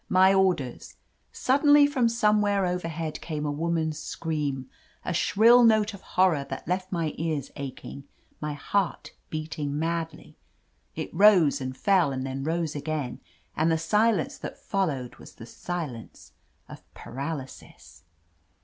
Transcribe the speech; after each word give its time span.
"My 0.09 0.33
or 0.33 0.55
ders—" 0.55 0.95
Suddenly, 1.31 1.85
from 1.85 2.09
somewhere 2.09 2.65
overhead 2.65 3.21
came 3.21 3.45
a 3.45 3.51
woman's 3.51 3.99
scream, 3.99 4.67
a 5.05 5.13
shrill 5.13 5.63
note 5.63 5.93
of 5.93 6.01
horror 6.01 6.43
that 6.49 6.67
left 6.67 6.91
my 6.91 7.13
ears 7.19 7.51
aching, 7.55 8.05
my 8.41 8.53
heart 8.53 9.13
beating 9.29 9.77
madly. 9.77 10.35
It 10.95 11.13
rose 11.13 11.61
and 11.61 11.77
fell 11.77 12.11
and 12.11 12.25
then 12.25 12.43
rose 12.43 12.73
again, 12.75 13.19
and 13.55 13.71
the 13.71 13.77
silence 13.77 14.39
that 14.39 14.57
followed 14.57 15.17
was 15.17 15.35
the 15.35 15.45
silence 15.45 16.31
of 16.67 16.81
paraly 16.95 17.47
sis. 17.47 18.03